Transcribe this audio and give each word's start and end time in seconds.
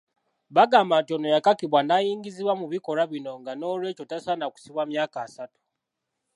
Bagamba 0.55 0.95
nti 1.01 1.11
ono 1.15 1.27
yakakibwa 1.35 1.79
n'ayingizibwa 1.83 2.53
mu 2.59 2.65
bikolwa 2.73 3.03
bino 3.13 3.31
nga 3.41 3.51
n'olwekyo 3.55 4.03
tasaana 4.11 4.45
kusibwa 4.53 4.83
myaka 4.91 5.17
asatu. 5.27 5.59